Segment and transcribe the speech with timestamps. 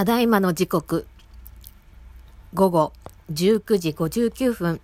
[0.00, 1.06] ただいまの時刻、
[2.54, 2.92] 午後
[3.34, 4.80] 19時59分、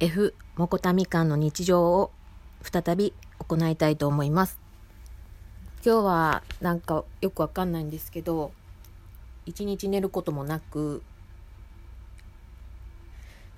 [0.00, 2.10] F モコタみかんの日常を
[2.60, 4.58] 再び行いたいと思います。
[5.86, 8.50] 今日はなんかよくわかんないんですけど、
[9.46, 11.04] 一日寝ることもなく、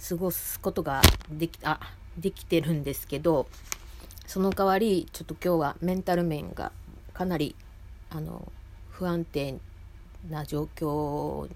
[0.07, 1.80] 過ごすことができ、あ、
[2.19, 3.46] できてるんですけど、
[4.27, 6.72] その代わり、ちょっと今日はメンタル面が
[7.14, 7.57] かなり、
[8.11, 8.53] あの、
[8.90, 9.58] 不安定
[10.29, 11.49] な状況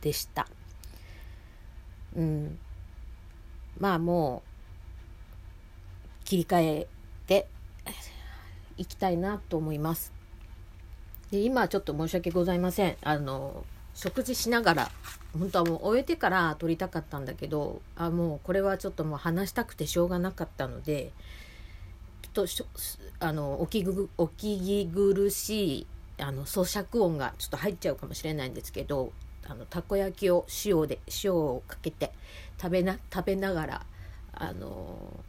[0.00, 0.46] でした。
[2.16, 2.58] うん。
[3.78, 4.42] まあも
[6.22, 6.86] う切り替え
[7.26, 7.48] て
[8.76, 10.12] いきたいなと思います。
[11.30, 12.96] で今ちょっと申し訳ございません。
[13.02, 14.90] あの食事しながら
[15.36, 21.12] 本当はもう終えてから撮りたかったんだけどあもうこれはちょっともう話したくてしょうがなかったので
[22.22, 22.46] きっと
[23.18, 25.86] あのおきぐお聞き苦しい
[26.20, 29.12] あの咀嚼音がちょっと入っちゃうかもしれないんですけど
[29.46, 32.12] あのたこ焼きを塩で塩をかけて
[32.60, 33.86] 食べな食べながら
[34.32, 35.24] あの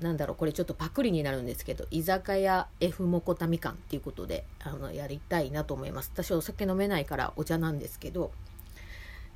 [0.00, 6.10] なんだろうこれちょっとパクリになるんですけど居酒屋 F モコタミカンっていうことであのやりたいなと思います。
[6.12, 8.32] 私お酒飲めないからお茶なんですけど、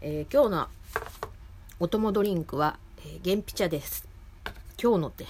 [0.01, 0.69] えー、今日の
[1.79, 4.09] お供ドリンクは、え、原ピ茶です。
[4.83, 5.27] 今日のって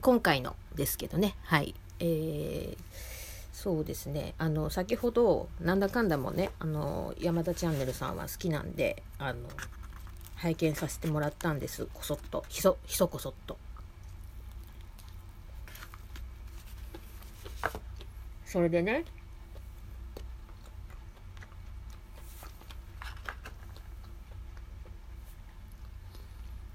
[0.00, 1.36] 今回のですけどね。
[1.44, 1.74] はい。
[2.00, 3.13] えー
[3.64, 4.34] そうですね。
[4.36, 9.48] あの先ほどなんだかんだもねあの山田チャンネルさんは好きなんであの
[10.34, 11.88] 拝見させてもらったんです。
[11.94, 12.44] こそっと。
[12.50, 13.56] ひそひそこそっと。
[18.44, 19.06] それでね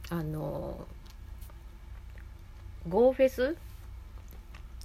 [0.10, 0.88] あの
[2.88, 3.56] ゴーフェス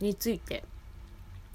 [0.00, 0.64] について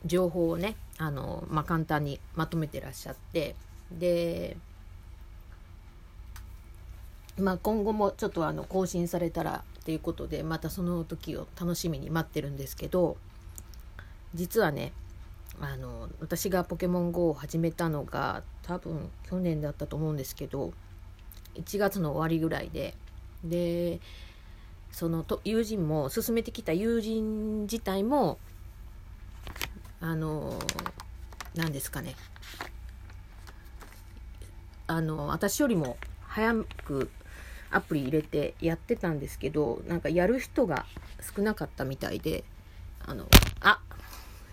[0.05, 3.55] 情報をねあの、まあ、簡単にまとめてらっしゃって
[3.91, 4.57] で、
[7.38, 13.18] まあ、今後もちょっとあの更新されたらっていうことでまたその時を楽しみに待ってるんですけど
[14.34, 14.94] 実はね
[15.59, 20.72] あの私がポケモン GO を始めたのが多分去年だったと思うんですけど
[21.56, 22.94] 1月の終わりぐらいで
[23.44, 24.00] で
[24.91, 28.38] そのと友人も勧めてきた友人自体も
[30.01, 30.57] あの
[31.55, 32.15] 何ですかね。
[34.87, 36.53] あの私よりも早
[36.85, 37.11] く
[37.69, 40.85] アプリ入れてやってたんですけどなんかやる人が
[41.35, 42.43] 少なかったみたいで
[43.05, 43.27] あの
[43.61, 43.79] あ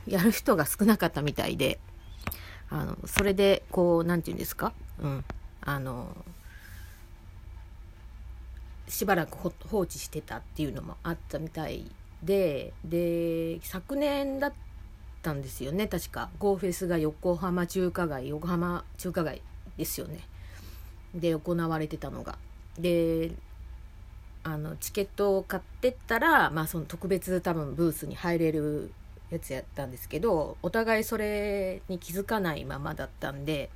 [0.06, 1.78] やる人が少なかったみたいで
[2.68, 4.72] あのそれでこう何て言うんですか？
[5.00, 5.24] うん
[5.62, 6.14] あの
[8.88, 9.36] しばらく
[9.68, 11.90] 放置してたっていうのもあったみたい
[12.22, 14.54] でで昨年だっっ
[15.26, 15.88] たんですよね。
[15.88, 16.31] 確か。
[16.38, 19.42] ゴーフェスが横浜中華街横浜中華街
[19.76, 20.20] ですよね。
[21.14, 22.38] で行われてたのが。
[22.78, 23.32] で
[24.44, 28.92] あのチケットを買ってったら、まあ、その特別多分ブースに入れる
[29.31, 33.70] やつやったんですけどお互いそれに気づかないままだったんで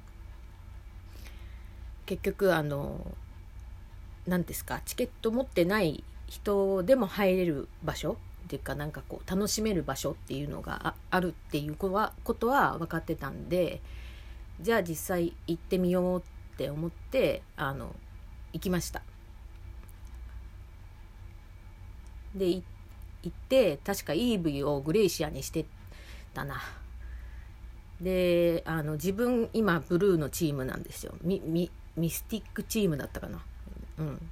[2.06, 3.04] 結局あの
[4.28, 8.16] 何ですかチケット持ってない人でも入れる場所
[8.50, 13.80] っていうかなんかこう楽しめる場所っていうのがあるっていうことはことは分かってたんで
[14.60, 17.94] じゃあ実際行ってみようって思ってあの
[18.52, 19.02] 行きました。
[22.34, 22.64] で行
[23.28, 25.64] って確かイーブイをグレイシアにして
[26.34, 26.60] たな。
[28.00, 33.40] であの自分今ブルーのチームなんですよミミミスティックチームだったかな
[33.98, 34.30] うん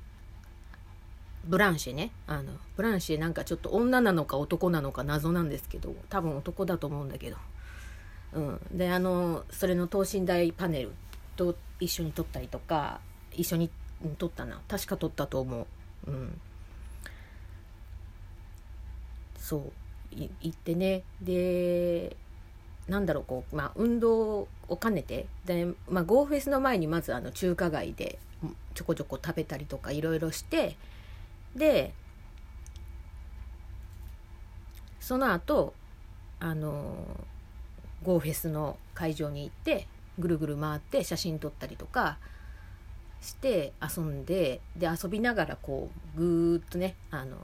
[1.44, 2.10] ブランシェね。
[2.26, 7.36] あのブランシェなんかちょっと女なのか男なのか謎なんですけど多分男だと思うんだけど、
[8.34, 10.92] うん、であのそれの等身大パネル
[11.36, 13.00] と一緒に撮ったりとか
[13.32, 13.70] 一緒に
[14.18, 14.60] 撮ったな。
[14.68, 15.66] 確か撮ったと思
[16.06, 16.10] う。
[16.10, 16.40] うん。
[19.38, 19.72] そう。
[20.10, 21.02] 行ってね。
[21.20, 22.16] で
[22.88, 25.26] なんだろうこう、まあ、運動を兼ねて。
[25.44, 28.18] で、まあ、ゴーフェスの前にまずあの中華街で
[28.74, 30.76] ちょこちょこ食べたりとかいろいろして。
[31.58, 31.92] で
[35.00, 35.74] その後
[36.40, 36.94] あの
[38.02, 39.86] ゴーフェスの会場に行って
[40.18, 42.18] ぐるぐる回って写真撮ったりとか
[43.20, 47.36] して遊んでで遊びながらこうぐーっとねあの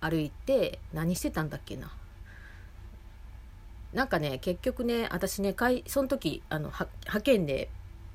[0.00, 1.92] 歩いて何してたんだっけな。
[3.92, 5.54] なんかね結局ね私ね
[5.86, 7.70] その時あの派遣で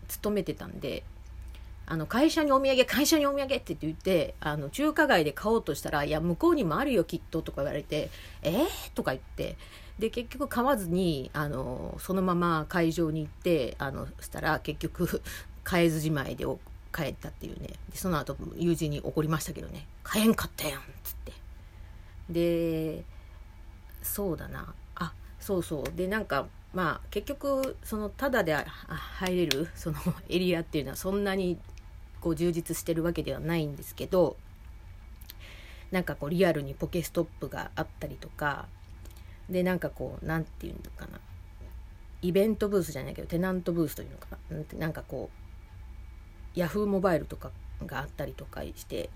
[0.07, 1.03] 勤めてたんで
[1.85, 8.09] あの会社にお土産会社にお土産って言ってあの中華街で買おうとしたら「いや向こうにもあるよきっと」とか言われて
[8.41, 9.57] 「えー?」とか言って
[9.99, 15.21] で結局買わずにあのそのまま会場に行ってあのしたら結局
[15.63, 16.45] 買えずじまいで
[16.95, 17.67] 帰ったっていうね。
[17.89, 21.33] でその後友人に怒りましたけどね「買えんかったやん」っつって。
[22.29, 23.03] で
[24.01, 24.73] そうだな。
[24.95, 25.83] あそうそう。
[25.95, 29.97] でなんかまあ結局そのタダで入れるその
[30.29, 31.59] エリアっていうのはそんなに
[32.23, 34.37] こう充実してるわけではないんですけど
[35.91, 38.67] なんかこうリアルにポケストップがあったりとか
[39.49, 41.19] でなんかこう何て言うのかな。
[42.21, 44.79] イベントブースじゃないけどテナントブースというのかな。
[44.79, 45.29] なんかこ
[46.55, 47.51] うヤフーモバイルとか
[47.85, 49.09] があったりとかして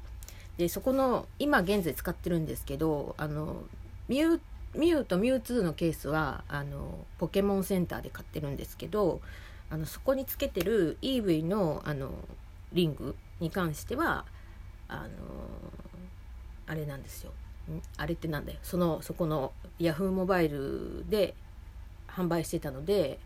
[0.57, 3.63] でそこの今現在使ってるんですけどあの
[4.09, 4.39] ミュ
[4.75, 9.21] ミュウとミュウツーのケースはあのポケモンセンターで買ってるんですけど
[9.69, 12.11] あのそこにつけてる EV のあの
[12.77, 14.25] リングに関しては
[14.87, 15.07] あの
[16.67, 17.31] あれなんですよ。
[17.97, 18.59] あれってなんだよ。
[18.61, 21.33] そのそこのヤフーモバイルで
[22.07, 23.19] 販売してたので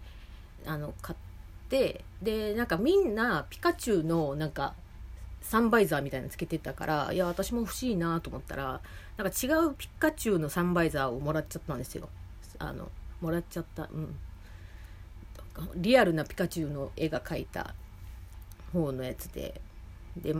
[0.66, 4.74] あの買ってでなんかみんなピカチュウのなんか
[5.42, 8.82] サンバイザーみたいなのつけてたからいや私も欲しいなと思ったら
[9.18, 12.10] なんか違うピカチュウのサンバイザーをもらっちゃったんですよ。
[12.58, 12.90] あの
[13.22, 14.16] もらっちゃったうん。
[15.76, 17.76] リアルなピカチュウの絵が描いた
[18.72, 19.60] 方のやつで。
[20.18, 20.36] で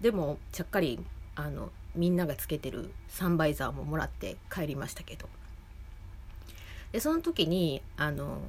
[0.00, 1.00] でもちゃっかり
[1.34, 5.28] あのみんながつけてるサンバイザーももらって帰りましたけど。
[6.92, 8.40] でその時にあの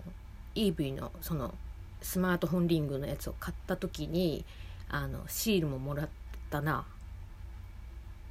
[0.55, 1.53] EV のその
[2.01, 4.45] スマートフォンリングのやつを買った時に
[4.89, 6.09] あのシールももらっ
[6.49, 6.85] たな。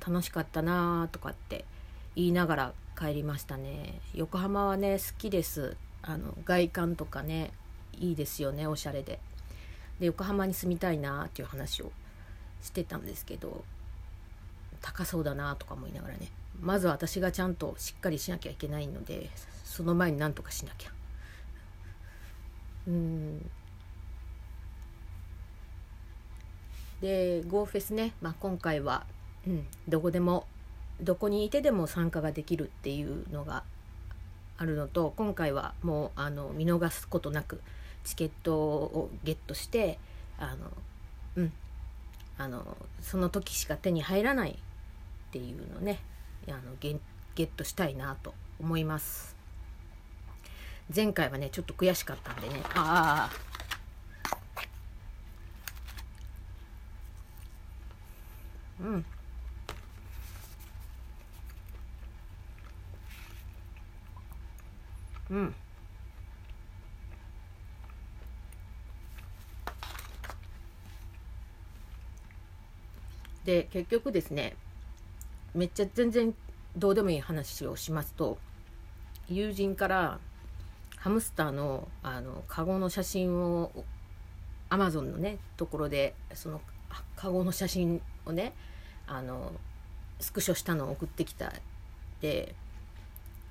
[0.07, 1.65] 楽しかったなとかって
[2.15, 4.01] 言いながら帰りましたね。
[4.15, 5.77] 横浜はね好きです。
[6.03, 7.53] あの外観とかね
[7.93, 9.21] いいですよねおしゃれで。
[10.01, 11.93] で横浜に住みたいなっていう話を
[12.63, 13.65] してたんですけど
[14.81, 16.31] 高そうだなとか思いながらね
[16.61, 19.31] まず私がちゃんとしっかりしなきゃいけないので
[19.65, 20.91] その前になんとかしなきゃ。
[22.89, 23.51] うん。
[27.01, 29.05] で Go フェスね、まあ、今回は、
[29.47, 30.47] うん、どこでも
[31.01, 33.63] どこにいてでも参加ができるっていうのが
[34.57, 37.61] あるのと今回はもうあの見逃すことなく
[38.09, 39.99] チケットをゲットして
[40.39, 40.71] あの
[41.37, 41.53] うん。
[42.41, 44.55] あのその時しか手に入らないっ
[45.33, 45.99] ていうのね
[46.47, 46.97] あのゲ
[47.35, 49.37] ゲットしたいなと思います。
[50.95, 52.63] 前回はねちょっと悔しかったんでね。
[52.75, 53.49] ああ
[58.81, 59.05] うん。
[65.31, 65.55] うん。
[73.49, 74.57] で結局ですね
[75.55, 76.35] めっちゃ全然
[76.77, 78.37] どうでもいい話をしますと
[79.27, 80.19] 友人から
[80.99, 83.73] ハムスターのあのカゴの写真を
[84.69, 86.61] アマゾンのねところでその
[87.17, 88.53] カゴの写真をね
[89.07, 89.53] あの
[90.21, 91.51] スクショしたのを送ってきた。
[92.21, 92.55] で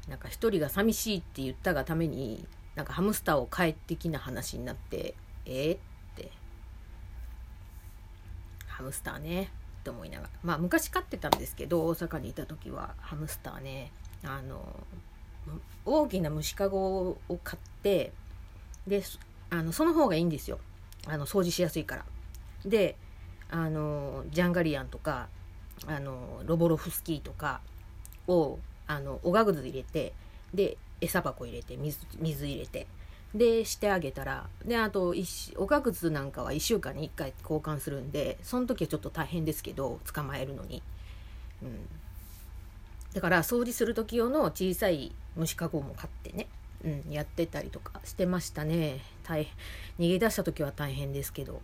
[0.07, 2.45] なんか一人が寂しいって言ったがために
[2.75, 5.15] なんかハムスターを飼え的な話になって
[5.45, 5.79] えー、っ
[6.15, 6.29] て。
[8.67, 9.49] ハムスターね。
[9.87, 10.29] って思いながら。
[10.43, 13.91] まあ昔飼ってたんですけど大阪にいた時はハムスターね。
[14.23, 14.61] あの
[15.85, 18.11] 大きな虫かごを買って
[18.85, 19.01] で
[19.49, 20.59] あのその方がいいんですよ。
[21.07, 22.05] あの掃除しやすいから。
[22.65, 22.97] で
[23.49, 25.29] あのジャンガリアンとか
[25.85, 27.61] あのロボロフスキーとか
[28.27, 30.13] をあのおがくず入れて
[30.53, 32.87] で餌箱入れて水水入れて。
[33.37, 35.13] でしてあげたらであと
[35.55, 40.81] おがくずなんかは1週間に1回交換するんでその時はちょっと大変ですけど捕まえるのに、
[41.61, 41.87] うん、
[43.13, 46.47] だから掃除する時用の小さい虫かごも買ってね、
[46.83, 48.99] うん、やってたりとかしてましたね。
[49.23, 49.47] 大
[49.99, 51.61] 逃げ出した時は大変ですけど。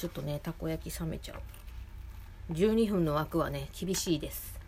[0.00, 2.52] ちょっとねたこ焼き冷めちゃう。
[2.54, 4.59] 12分の枠はね厳しいです。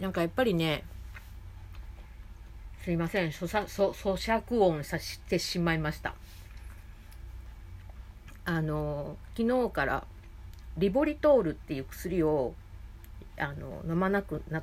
[0.00, 0.84] なんかやっぱりね
[2.84, 6.14] すいません咀嚼音させてしまいました。
[8.44, 10.04] あの昨日から
[10.78, 12.54] リボリトールっていう薬を
[13.36, 14.62] あの飲まなくな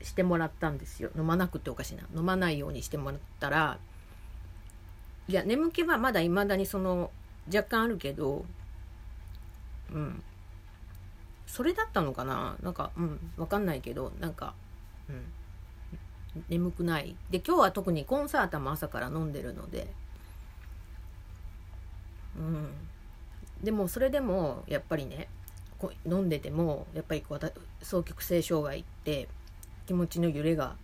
[0.00, 1.10] してもらったんですよ。
[1.16, 2.04] 飲まなくておかしいな。
[2.14, 3.78] 飲まないようにしてもらったら
[5.26, 7.10] いや眠気はまだいまだにその
[7.52, 8.44] 若干あるけど
[9.92, 10.22] うん。
[11.50, 12.56] それだったのかな？
[12.62, 14.54] なんかうん分かんないけどなんか
[15.08, 15.24] うん。
[16.48, 17.16] 眠くない。
[17.30, 19.88] で今日は特にコンサータも朝から飲んでるので。
[22.38, 22.68] うん。
[23.64, 25.28] でもそれでもやっぱりね
[26.06, 27.52] 飲んでてもやっぱりこう
[27.82, 29.28] 双極性障害って
[29.86, 30.76] 気持ちの揺れが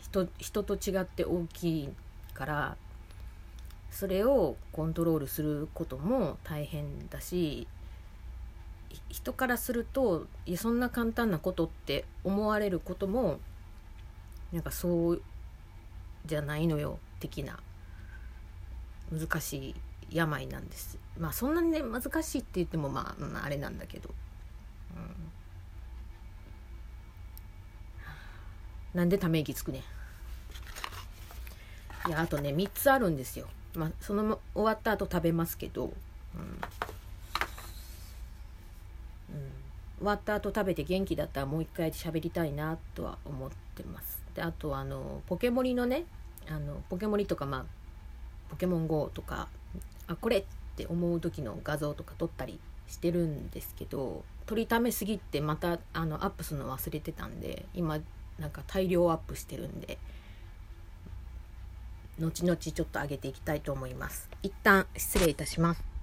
[0.00, 1.88] 人人と違って大きい
[2.32, 2.76] から
[3.90, 7.66] それをコントロールすることも大変だし
[9.08, 13.38] 人からするといやそんな簡単なことって思われることも
[14.52, 15.22] なんかそう
[16.26, 17.58] じゃないのよ的な
[19.10, 19.74] 難しい
[20.10, 20.98] 病なんです。
[21.18, 24.10] まあそんなにね難しいって言ってもまあ、まあ、あれなんだけど、
[28.94, 29.82] うん、なんでため息つくね
[32.08, 33.46] いやあとね3つあるんですよ。
[33.74, 35.92] まあその終わった後食べますけど、うん
[39.93, 44.22] 終わった後食べて元気だったらもう一回喋りたいなとは思ってます。
[44.34, 46.04] であとあのポケモリのね
[46.48, 47.64] あのポケモリとかまあ
[48.50, 49.48] ポケモン GO とか
[50.06, 50.44] あこれっ
[50.76, 52.58] て思う時の画像とか撮ったり
[52.88, 57.98] してるんですけど撮りためすぎてまたあのアップするの忘れてたんで今
[58.38, 59.98] なんか大量アップしてるんで
[62.18, 64.28] 後々ちょっと上げていきたいと思います。
[64.42, 65.93] 一旦失礼いたします。